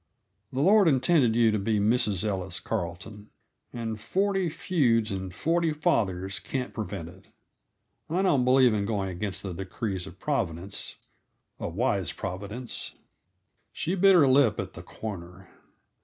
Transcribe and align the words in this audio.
The 0.51 0.61
Lord 0.61 0.87
intended 0.87 1.35
you 1.35 1.51
to 1.51 1.59
be 1.59 1.79
Mrs. 1.79 2.23
Ellis 2.25 2.59
Carleton. 2.59 3.29
And 3.71 3.99
forty 4.01 4.49
feuds 4.49 5.11
and 5.11 5.31
forty 5.31 5.71
fathers 5.73 6.39
can't 6.39 6.73
prevent 6.73 7.07
it. 7.07 7.25
I 8.09 8.23
don't 8.23 8.43
believe 8.43 8.73
in 8.73 8.87
going 8.87 9.11
against 9.11 9.43
the 9.43 9.53
decrees 9.53 10.07
of 10.07 10.17
Providence; 10.17 10.95
a 11.59 11.67
wise 11.69 12.11
Providence." 12.13 12.95
She 13.71 13.93
bit 13.93 14.15
her 14.15 14.27
lip 14.27 14.59
at 14.59 14.73
the 14.73 14.81
corner. 14.81 15.51